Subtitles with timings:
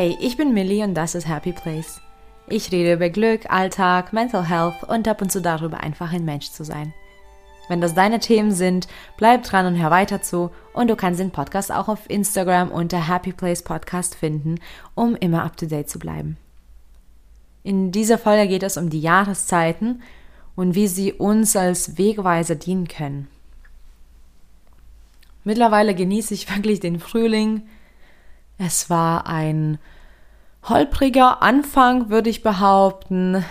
[0.00, 2.00] Hey, ich bin Millie und das ist Happy Place.
[2.46, 6.52] Ich rede über Glück, Alltag, Mental Health und ab und zu darüber, einfach ein Mensch
[6.52, 6.94] zu sein.
[7.68, 8.88] Wenn das deine Themen sind,
[9.18, 13.08] bleib dran und hör weiter zu und du kannst den Podcast auch auf Instagram unter
[13.08, 14.54] Happy Place Podcast finden,
[14.94, 16.38] um immer up to date zu bleiben.
[17.62, 20.00] In dieser Folge geht es um die Jahreszeiten
[20.56, 23.28] und wie sie uns als Wegweiser dienen können.
[25.44, 27.64] Mittlerweile genieße ich wirklich den Frühling.
[28.56, 29.78] Es war ein
[30.64, 33.44] holpriger Anfang, würde ich behaupten.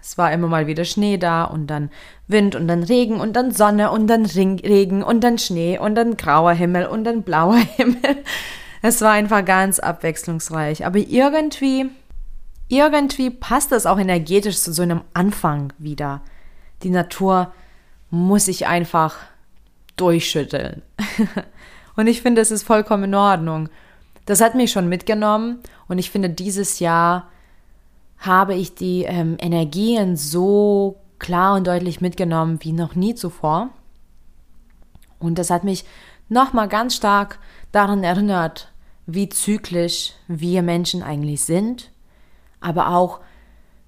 [0.00, 1.90] Es war immer mal wieder Schnee da und dann
[2.26, 6.16] Wind und dann Regen und dann Sonne und dann Regen und dann Schnee und dann
[6.16, 8.24] grauer Himmel und dann blauer Himmel.
[8.82, 10.84] Es war einfach ganz abwechslungsreich.
[10.84, 11.88] Aber irgendwie,
[12.68, 16.20] irgendwie passt das auch energetisch zu so einem Anfang wieder.
[16.82, 17.52] Die Natur
[18.10, 19.16] muss sich einfach
[19.96, 20.82] durchschütteln.
[21.96, 23.68] und ich finde, es ist vollkommen in Ordnung.
[24.26, 27.28] Das hat mich schon mitgenommen und ich finde, dieses Jahr
[28.18, 33.70] habe ich die ähm, Energien so klar und deutlich mitgenommen wie noch nie zuvor.
[35.18, 35.84] Und das hat mich
[36.28, 37.38] nochmal ganz stark
[37.72, 38.72] daran erinnert,
[39.06, 41.90] wie zyklisch wir Menschen eigentlich sind,
[42.60, 43.20] aber auch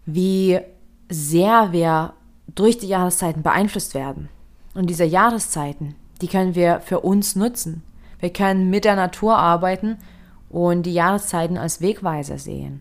[0.05, 0.61] wie
[1.09, 2.15] sehr wir
[2.55, 4.29] durch die Jahreszeiten beeinflusst werden.
[4.75, 7.83] Und diese Jahreszeiten, die können wir für uns nutzen.
[8.19, 9.99] Wir können mit der Natur arbeiten
[10.55, 12.81] und die Jahreszeiten als Wegweiser sehen.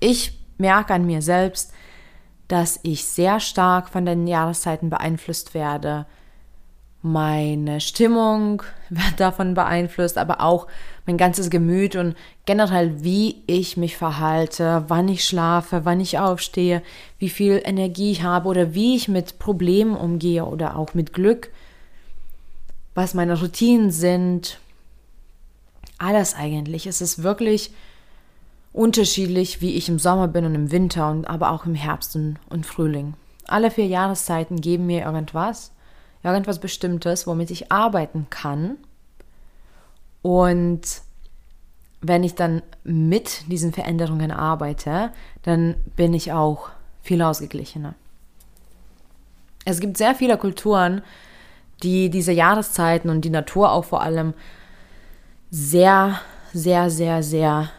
[0.00, 1.72] Ich merke an mir selbst,
[2.46, 6.04] dass ich sehr stark von den Jahreszeiten beeinflusst werde.
[7.00, 10.66] Meine Stimmung wird davon beeinflusst, aber auch
[11.06, 16.82] mein ganzes Gemüt und generell, wie ich mich verhalte, wann ich schlafe, wann ich aufstehe,
[17.18, 21.50] wie viel Energie ich habe oder wie ich mit Problemen umgehe oder auch mit Glück,
[22.94, 24.58] was meine Routinen sind.
[25.98, 26.86] Alles eigentlich.
[26.86, 27.72] Es ist wirklich
[28.72, 32.38] unterschiedlich, wie ich im Sommer bin und im Winter und aber auch im Herbst und,
[32.48, 33.14] und Frühling.
[33.46, 35.72] Alle vier Jahreszeiten geben mir irgendwas,
[36.22, 38.76] irgendwas Bestimmtes, womit ich arbeiten kann.
[40.22, 41.02] Und
[42.00, 45.10] wenn ich dann mit diesen Veränderungen arbeite,
[45.42, 46.68] dann bin ich auch
[47.02, 47.94] viel ausgeglichener.
[49.64, 51.02] Es gibt sehr viele Kulturen,
[51.82, 54.34] die diese Jahreszeiten und die Natur auch vor allem
[55.50, 56.20] sehr,
[56.52, 57.70] sehr, sehr, sehr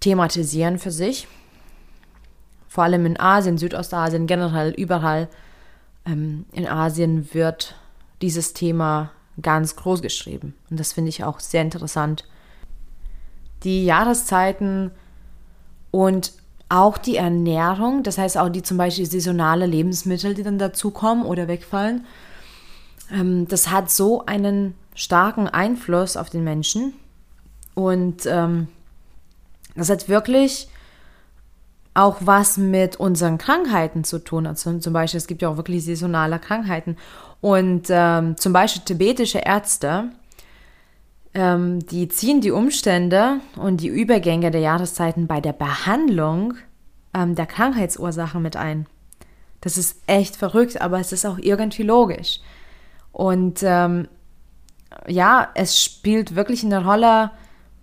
[0.00, 1.28] thematisieren für sich.
[2.68, 5.28] Vor allem in Asien, Südostasien, generell überall
[6.04, 7.74] ähm, in Asien wird
[8.22, 9.10] dieses Thema
[9.40, 10.54] ganz groß geschrieben.
[10.70, 12.24] Und das finde ich auch sehr interessant.
[13.64, 14.90] Die Jahreszeiten
[15.90, 16.32] und
[16.68, 21.48] auch die Ernährung, das heißt auch die zum Beispiel saisonale Lebensmittel, die dann dazukommen oder
[21.48, 22.04] wegfallen,
[23.10, 26.94] ähm, das hat so einen starken Einfluss auf den Menschen.
[27.76, 28.68] Und ähm,
[29.74, 30.68] das hat wirklich
[31.92, 34.46] auch was mit unseren Krankheiten zu tun.
[34.46, 36.96] Also zum Beispiel, es gibt ja auch wirklich saisonale Krankheiten.
[37.42, 40.10] Und ähm, zum Beispiel tibetische Ärzte,
[41.34, 46.54] ähm, die ziehen die Umstände und die Übergänge der Jahreszeiten bei der Behandlung
[47.12, 48.86] ähm, der Krankheitsursachen mit ein.
[49.60, 52.40] Das ist echt verrückt, aber es ist auch irgendwie logisch.
[53.12, 54.08] Und ähm,
[55.06, 57.32] ja, es spielt wirklich eine Rolle,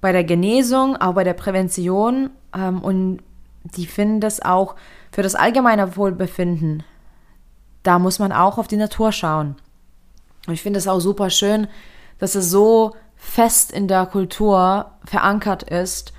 [0.04, 3.20] bei der Genesung, auch bei der Prävention ähm, und
[3.64, 4.76] die finden das auch
[5.14, 6.84] für das allgemeine Wohlbefinden.
[7.84, 9.56] Da muss man auch auf die Natur schauen.
[10.46, 11.70] Und ich finde es auch super schön,
[12.20, 16.12] dass es so fest in der Kultur verankert ist,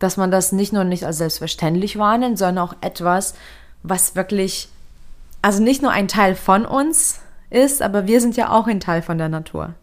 [0.00, 3.34] dass man das nicht nur nicht als selbstverständlich wahrnimmt, sondern auch etwas,
[3.84, 4.68] was wirklich,
[5.42, 9.00] also nicht nur ein Teil von uns ist, aber wir sind ja auch ein Teil
[9.00, 9.74] von der Natur.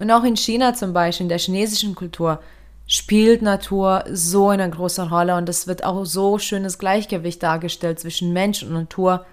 [0.00, 2.40] Und auch in China zum Beispiel, in der chinesischen Kultur,
[2.86, 8.32] spielt Natur so eine große Rolle und es wird auch so schönes Gleichgewicht dargestellt zwischen
[8.32, 9.26] Mensch und Natur.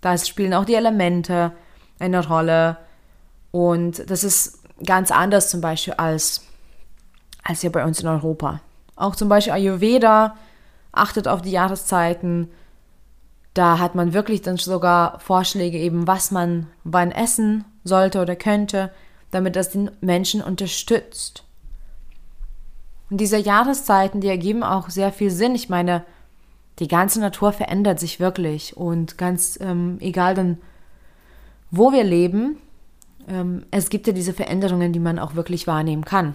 [0.00, 1.52] Da spielen auch die Elemente
[1.98, 2.78] eine Rolle
[3.52, 6.46] und das ist ganz anders zum Beispiel als,
[7.44, 8.60] als hier bei uns in Europa.
[8.96, 10.36] Auch zum Beispiel Ayurveda
[10.90, 12.50] achtet auf die Jahreszeiten.
[13.52, 18.90] Da hat man wirklich dann sogar Vorschläge eben, was man wann essen sollte oder könnte
[19.34, 21.44] damit das den Menschen unterstützt.
[23.10, 25.54] Und diese Jahreszeiten, die ergeben auch sehr viel Sinn.
[25.54, 26.04] Ich meine,
[26.78, 30.58] die ganze Natur verändert sich wirklich und ganz ähm, egal dann,
[31.70, 32.58] wo wir leben,
[33.28, 36.34] ähm, es gibt ja diese Veränderungen, die man auch wirklich wahrnehmen kann.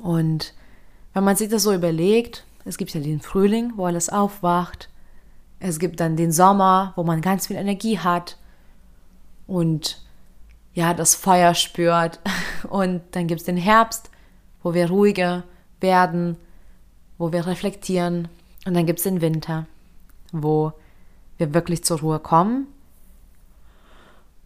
[0.00, 0.54] Und
[1.12, 4.88] wenn man sich das so überlegt, es gibt ja den Frühling, wo alles aufwacht.
[5.58, 8.38] Es gibt dann den Sommer, wo man ganz viel Energie hat.
[9.46, 10.02] Und
[10.74, 12.20] ja, das Feuer spürt.
[12.68, 14.10] Und dann gibt es den Herbst,
[14.62, 15.44] wo wir ruhiger
[15.80, 16.36] werden,
[17.18, 18.28] wo wir reflektieren.
[18.66, 19.66] Und dann gibt es den Winter,
[20.32, 20.72] wo
[21.38, 22.66] wir wirklich zur Ruhe kommen.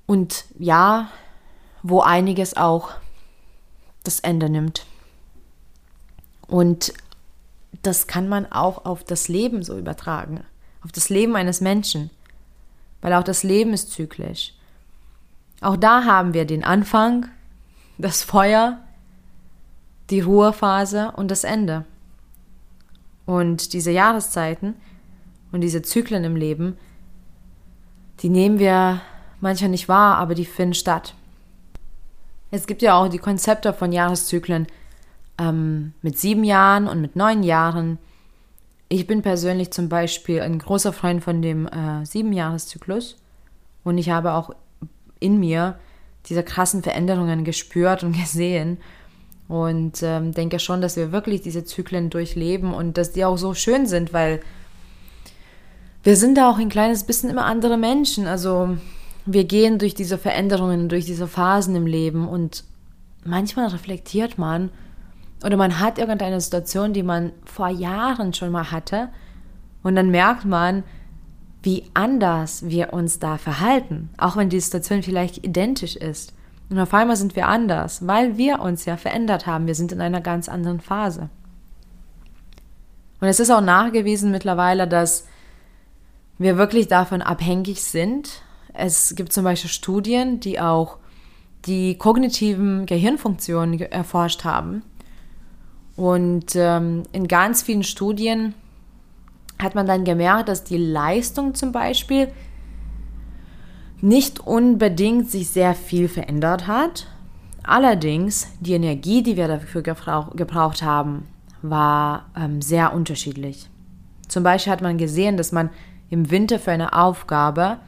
[0.07, 1.11] Und ja,
[1.83, 2.91] wo einiges auch
[4.05, 4.87] das Ende nimmt.
[6.47, 6.93] Und
[7.83, 10.45] das kann man auch auf das Leben so übertragen,
[10.83, 12.11] auf das Leben eines Menschen,
[13.01, 14.55] weil auch das Leben ist zyklisch.
[15.61, 17.27] Auch da haben wir den Anfang,
[17.99, 18.79] das Feuer,
[20.11, 21.85] die Ruhephase und das Ende.
[23.27, 24.75] Und diese Jahreszeiten
[25.53, 26.77] und diese Zyklen im Leben,
[28.21, 29.01] die nehmen wir
[29.41, 31.15] manchmal nicht wahr, aber die finden statt.
[32.51, 34.67] Es gibt ja auch die Konzepte von Jahreszyklen
[35.39, 37.99] ähm, mit sieben Jahren und mit neun Jahren.
[38.89, 43.17] Ich bin persönlich zum Beispiel ein großer Freund von dem äh, Siebenjahreszyklus
[43.83, 44.55] und ich habe auch
[45.25, 45.79] in mir
[46.29, 48.79] diese krassen Veränderungen gespürt und gesehen
[49.49, 53.55] und ähm, denke schon, dass wir wirklich diese Zyklen durchleben und dass die auch so
[53.55, 54.41] schön sind, weil
[56.03, 58.27] wir sind da auch ein kleines bisschen immer andere Menschen.
[58.27, 58.77] Also
[59.27, 62.65] wir gehen durch diese Veränderungen, durch diese Phasen im Leben und
[63.25, 64.71] manchmal reflektiert man
[65.45, 69.09] oder man hat irgendeine Situation, die man vor Jahren schon mal hatte
[69.83, 70.85] und dann merkt man,
[71.65, 76.35] wie anders wir uns da verhalten, auch wenn die Situation vielleicht identisch ist.
[76.69, 79.67] Und auf einmal sind wir anders, weil wir uns ja verändert haben.
[79.67, 81.31] Wir sind in einer ganz anderen Phase.
[83.21, 85.27] Und es ist auch nachgewiesen mittlerweile, dass
[86.37, 88.43] wir wirklich davon abhängig sind.
[88.75, 90.99] Es gibt zum Beispiel Studien, die auch
[91.65, 94.83] die kognitiven Gehirnfunktionen erforscht haben.
[95.97, 98.55] Und ähm, in ganz vielen Studien
[99.59, 102.29] hat man dann gemerkt, dass die Leistung zum Beispiel
[104.01, 107.07] nicht unbedingt sich sehr viel verändert hat.
[107.63, 111.27] Allerdings die Energie, die wir dafür gebraucht haben,
[111.63, 113.71] war ähm, sehr unterschiedlich.
[114.29, 115.71] Zum Beispiel hat man gesehen, dass man
[116.11, 117.79] im Winter für eine Aufgabe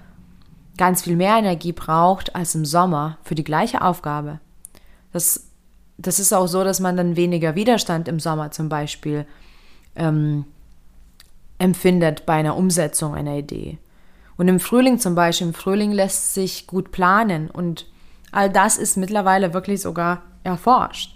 [0.79, 4.41] ganz viel mehr Energie braucht als im Sommer für die gleiche Aufgabe.
[5.13, 5.51] Das,
[5.99, 9.27] das ist auch so, dass man dann weniger Widerstand im Sommer zum Beispiel
[9.95, 10.45] ähm,
[11.59, 13.79] empfindet bei einer Umsetzung einer Idee.
[14.37, 17.87] Und im Frühling zum Beispiel, im Frühling lässt sich gut planen und
[18.33, 21.15] all das ist mittlerweile wirklich sogar erforscht.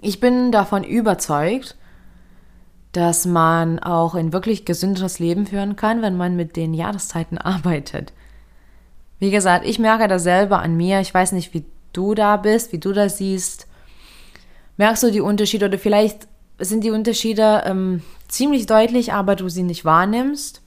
[0.00, 1.76] Ich bin davon überzeugt,
[2.92, 8.12] dass man auch ein wirklich gesünderes Leben führen kann, wenn man mit den Jahreszeiten arbeitet.
[9.18, 11.00] Wie gesagt, ich merke das selber an mir.
[11.00, 13.66] Ich weiß nicht, wie du da bist, wie du das siehst.
[14.78, 16.26] Merkst du die Unterschiede oder vielleicht
[16.60, 20.62] sind die Unterschiede ähm, ziemlich deutlich, aber du sie nicht wahrnimmst?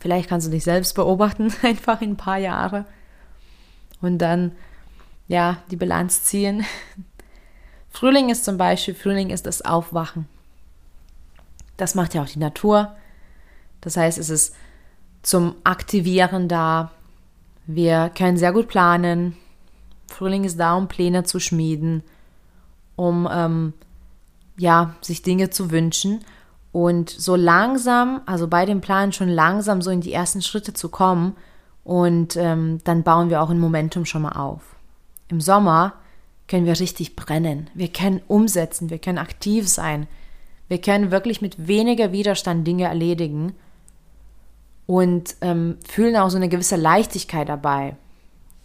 [0.00, 2.84] Vielleicht kannst du dich selbst beobachten, einfach in ein paar Jahre.
[4.00, 4.52] Und dann,
[5.28, 6.64] ja, die Bilanz ziehen.
[7.90, 10.28] Frühling ist zum Beispiel, Frühling ist das Aufwachen.
[11.76, 12.94] Das macht ja auch die Natur.
[13.80, 14.54] Das heißt, es ist
[15.22, 16.92] zum Aktivieren da.
[17.66, 19.36] Wir können sehr gut planen.
[20.08, 22.02] Frühling ist da, um Pläne zu schmieden,
[22.94, 23.72] um ähm,
[24.56, 26.20] ja, sich Dinge zu wünschen
[26.72, 30.88] und so langsam, also bei dem Plan schon langsam so in die ersten Schritte zu
[30.88, 31.36] kommen
[31.84, 34.76] und ähm, dann bauen wir auch ein Momentum schon mal auf.
[35.28, 35.94] Im Sommer
[36.48, 40.06] können wir richtig brennen, wir können umsetzen, wir können aktiv sein,
[40.68, 43.54] wir können wirklich mit weniger Widerstand Dinge erledigen
[44.86, 47.96] und ähm, fühlen auch so eine gewisse Leichtigkeit dabei.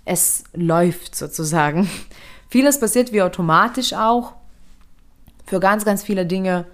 [0.06, 1.90] Es läuft sozusagen.
[2.50, 4.34] Vieles passiert wie automatisch auch.
[5.52, 6.66] Für ganz, ganz viele Dinge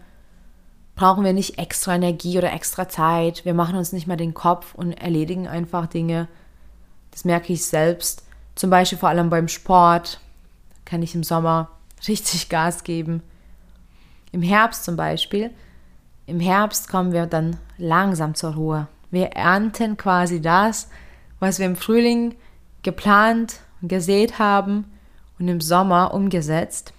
[0.96, 3.44] brauchen wir nicht extra Energie oder extra Zeit.
[3.44, 6.28] Wir machen uns nicht mehr den Kopf und erledigen einfach Dinge.
[7.10, 8.24] Das merke ich selbst.
[8.54, 10.20] Zum Beispiel vor allem beim Sport
[10.86, 11.70] kann ich im Sommer
[12.08, 13.24] richtig Gas geben.
[14.32, 15.50] Im Herbst zum Beispiel.
[16.28, 18.88] Im Herbst kommen wir dann langsam zur Ruhe.
[19.10, 20.88] Wir ernten quasi das,
[21.40, 22.36] was wir im Frühling
[22.84, 24.86] geplant und gesät haben
[25.40, 26.94] und im Sommer umgesetzt.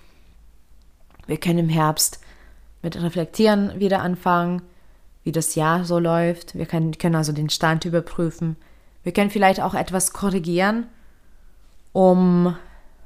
[1.28, 2.20] Wir können im Herbst
[2.82, 4.62] mit Reflektieren wieder anfangen,
[5.24, 6.54] wie das Jahr so läuft.
[6.56, 8.56] Wir können, können also den Stand überprüfen.
[9.02, 10.86] Wir können vielleicht auch etwas korrigieren,
[11.92, 12.56] um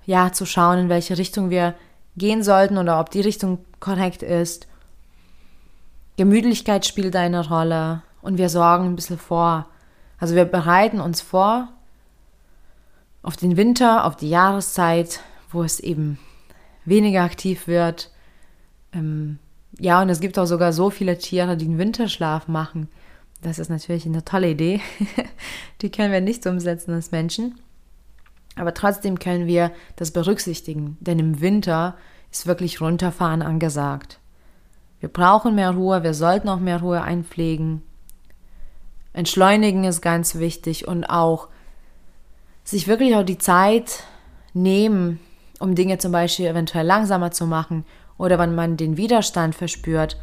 [0.07, 1.75] ja zu schauen, in welche Richtung wir
[2.17, 4.69] gehen sollten oder ob die Richtung korrekt ist.
[6.17, 9.67] Gemütlichkeit spielt eine Rolle und wir sorgen ein bisschen vor.
[10.21, 11.71] Also wir bereiten uns vor
[13.25, 16.21] auf den Winter, auf die Jahreszeit, wo es eben
[16.85, 18.12] weniger aktiv wird.
[18.93, 19.39] Ähm,
[19.79, 22.89] ja, und es gibt auch sogar so viele Tiere, die einen Winterschlaf machen.
[23.41, 24.81] Das ist natürlich eine tolle Idee.
[25.83, 27.59] die können wir nicht umsetzen als Menschen.
[28.55, 30.99] Aber trotzdem können wir das berücksichtigen.
[31.01, 31.97] Denn im Winter
[32.31, 34.19] ist wirklich runterfahren angesagt.
[35.01, 37.83] Wir brauchen mehr Ruhe, wir sollten auch mehr Ruhe einpflegen.
[39.13, 41.49] Entschleunigen ist ganz wichtig und auch
[42.63, 44.05] sich wirklich auch die Zeit
[44.55, 45.19] nehmen,
[45.59, 47.85] um Dinge zum Beispiel eventuell langsamer zu machen
[48.23, 50.17] oder wenn man den Widerstand verspürt,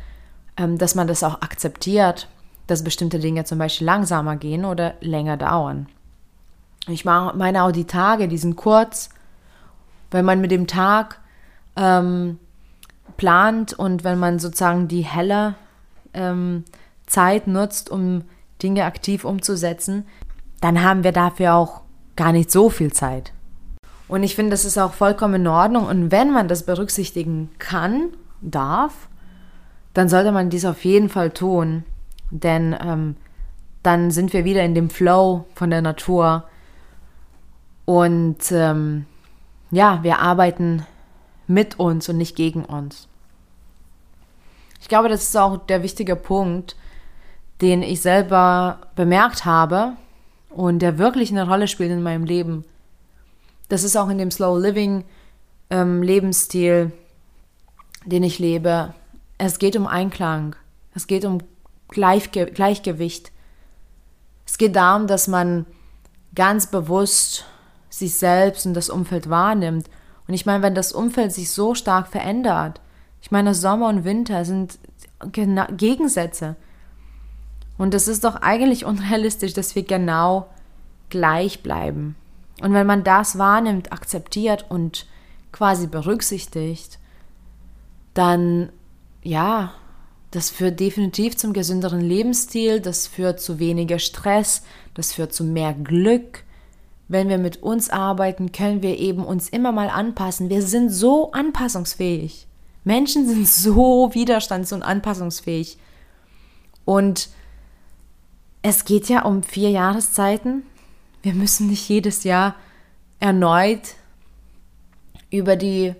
[0.55, 2.29] ähm, dass man das auch akzeptiert,
[2.65, 5.87] dass bestimmte Dinge zum Beispiel langsamer gehen oder länger dauern.
[6.87, 9.09] Ich meine auch die Tage, die sind kurz,
[10.11, 11.19] wenn man mit dem Tag
[11.75, 12.39] ähm,
[13.17, 15.55] plant und wenn man sozusagen die helle
[16.13, 16.63] ähm,
[17.05, 18.23] Zeit nutzt, um
[18.63, 20.07] Dinge aktiv umzusetzen,
[20.61, 21.81] dann haben wir dafür auch
[22.15, 23.33] gar nicht so viel Zeit.
[24.09, 25.85] Und ich finde, das ist auch vollkommen in Ordnung.
[25.85, 28.09] Und wenn man das berücksichtigen kann,
[28.41, 29.07] darf,
[29.93, 31.83] dann sollte man dies auf jeden Fall tun.
[32.31, 33.15] Denn ähm,
[33.83, 36.43] dann sind wir wieder in dem Flow von der Natur.
[37.85, 39.05] Und ähm,
[39.71, 40.85] ja, wir arbeiten
[41.47, 43.07] mit uns und nicht gegen uns.
[44.81, 46.75] Ich glaube, das ist auch der wichtige Punkt,
[47.61, 49.93] den ich selber bemerkt habe
[50.49, 52.65] und der wirklich eine Rolle spielt in meinem Leben.
[53.69, 55.05] Das ist auch in dem Slow Living
[55.69, 56.91] ähm, Lebensstil,
[58.05, 58.93] den ich lebe.
[59.37, 60.55] Es geht um Einklang.
[60.93, 61.39] Es geht um
[61.87, 63.31] Gleichge Gleichgewicht.
[64.45, 65.65] Es geht darum, dass man
[66.35, 67.45] ganz bewusst
[67.89, 69.89] sich selbst und das Umfeld wahrnimmt.
[70.27, 72.81] Und ich meine, wenn das Umfeld sich so stark verändert,
[73.21, 74.79] ich meine, Sommer und Winter sind
[75.31, 76.55] Gegensätze.
[77.77, 80.49] Und es ist doch eigentlich unrealistisch, dass wir genau
[81.09, 82.15] gleich bleiben.
[82.61, 85.05] Und wenn man das wahrnimmt, akzeptiert und
[85.51, 86.99] quasi berücksichtigt,
[88.13, 88.69] dann
[89.21, 89.73] ja,
[90.31, 94.63] das führt definitiv zum gesünderen Lebensstil, das führt zu weniger Stress,
[94.93, 96.43] das führt zu mehr Glück.
[97.07, 100.49] Wenn wir mit uns arbeiten, können wir eben uns immer mal anpassen.
[100.49, 102.45] Wir sind so anpassungsfähig.
[102.83, 105.77] Menschen sind so widerstands- und anpassungsfähig.
[106.85, 107.29] Und
[108.61, 110.63] es geht ja um vier Jahreszeiten.
[111.21, 112.55] Wir müssen nicht jedes Jahr
[113.19, 113.95] erneut
[115.29, 115.93] über die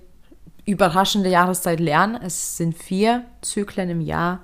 [0.66, 2.20] überraschende Jahreszeit lernen.
[2.22, 4.40] Es sind vier Zyklen im Jahr.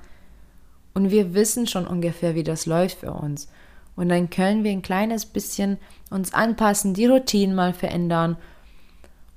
[0.93, 3.47] Und wir wissen schon ungefähr, wie das läuft für uns.
[3.95, 5.77] Und dann können wir ein kleines bisschen
[6.09, 8.37] uns anpassen, die Routinen mal verändern.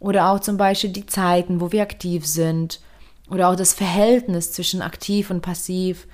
[0.01, 2.81] Oder auch zum Beispiel die Zeiten, wo wir aktiv sind.
[3.31, 6.07] Oder auch das Verhältnis zwischen aktiv und passiv,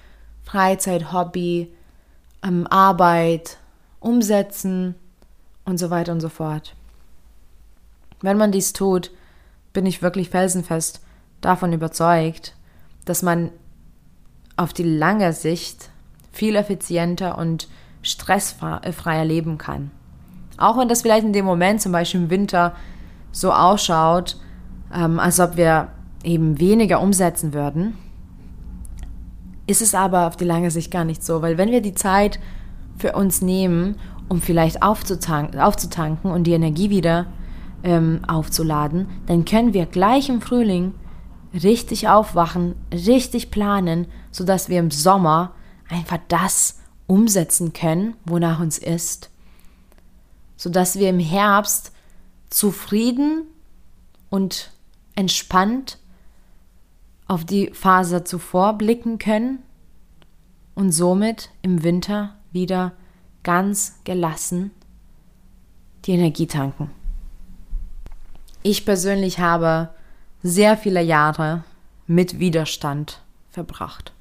[0.43, 1.73] Freizeit, Hobby,
[2.43, 3.59] ähm, Arbeit,
[4.01, 4.97] Umsetzen
[5.65, 6.75] und so weiter und so fort.
[8.21, 9.11] Wenn man dies tut,
[9.73, 11.01] bin ich wirklich felsenfest
[11.41, 12.55] davon überzeugt,
[13.05, 13.51] dass man
[14.57, 15.91] auf die lange Sicht
[16.33, 17.69] viel effizienter und
[18.03, 19.91] stressfreier leben kann.
[20.57, 22.75] Auch wenn das vielleicht in dem Moment, zum Beispiel im Winter,
[23.33, 24.37] so ausschaut,
[24.95, 25.89] ähm, als ob wir
[26.23, 27.97] eben weniger umsetzen würden,
[29.67, 32.39] ist es aber auf die lange Sicht gar nicht so, weil wenn wir die Zeit
[32.97, 33.97] für uns nehmen,
[34.29, 37.27] um vielleicht aufzutanken, aufzutanken und die Energie wieder
[37.83, 40.95] ähm, aufzuladen, dann können wir gleich im Frühling
[41.53, 45.55] richtig aufwachen, richtig planen, sodass wir im Sommer
[45.89, 49.31] einfach das umsetzen können, wonach uns ist,
[50.57, 51.93] sodass wir im Herbst
[52.51, 53.43] zufrieden
[54.31, 54.73] und
[55.15, 55.99] entspannt
[57.27, 59.61] auf die Phase zuvor blicken können
[60.75, 62.93] und somit im Winter wieder
[63.45, 64.73] ganz gelassen
[66.05, 66.91] die Energie tanken.
[68.63, 69.91] Ich persönlich habe
[70.43, 71.65] sehr viele Jahre
[72.07, 73.21] mit Widerstand
[73.51, 74.13] verbracht.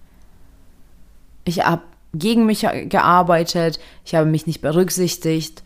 [1.45, 1.81] Ich habe
[2.13, 5.63] gegen mich gearbeitet, ich habe mich nicht berücksichtigt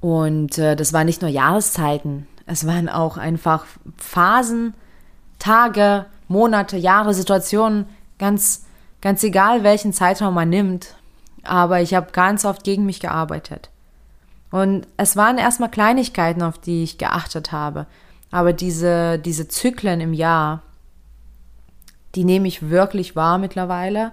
[0.00, 3.64] und äh, das waren nicht nur Jahreszeiten, es waren auch einfach
[3.96, 4.74] Phasen,
[5.38, 7.86] Tage, Monate, Jahre, Situationen,
[8.18, 8.66] ganz,
[9.00, 10.94] ganz egal, welchen Zeitraum man nimmt.
[11.42, 13.70] Aber ich habe ganz oft gegen mich gearbeitet.
[14.50, 17.86] Und es waren erstmal Kleinigkeiten, auf die ich geachtet habe.
[18.30, 20.62] Aber diese, diese Zyklen im Jahr,
[22.14, 24.12] die nehme ich wirklich wahr mittlerweile.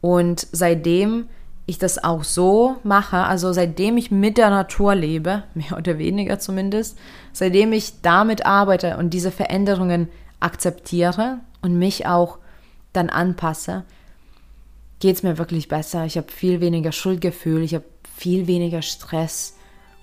[0.00, 1.28] Und seitdem
[1.66, 6.38] ich das auch so mache, also seitdem ich mit der Natur lebe, mehr oder weniger
[6.38, 6.98] zumindest,
[7.32, 10.08] seitdem ich damit arbeite und diese Veränderungen
[10.40, 12.38] akzeptiere und mich auch
[12.92, 13.84] dann anpasse,
[15.00, 16.04] geht es mir wirklich besser.
[16.04, 17.84] Ich habe viel weniger Schuldgefühl, ich habe
[18.16, 19.56] viel weniger Stress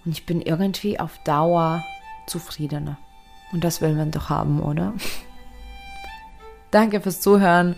[0.03, 1.83] und ich bin irgendwie auf Dauer
[2.25, 2.97] zufriedener.
[3.53, 4.93] Und das will man doch haben, oder?
[6.71, 7.75] Danke fürs Zuhören.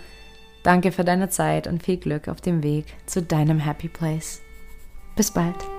[0.64, 4.42] Danke für deine Zeit und viel Glück auf dem Weg zu deinem Happy Place.
[5.16, 5.79] Bis bald.